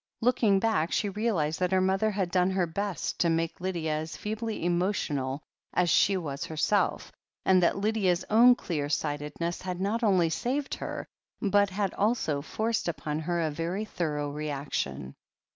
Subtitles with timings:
[0.19, 4.17] Looking back, she realized that her mother had done her best to make Lydia as
[4.17, 5.43] feebly emotional
[5.73, 7.11] as she was herself,
[7.45, 11.05] and that Lydia's own clear sightedness had not only saved her,
[11.39, 15.13] but had also forced upon her a very thorough reaction.